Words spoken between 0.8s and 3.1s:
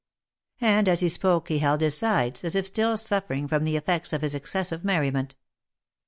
as he spoke he held his sides, as if still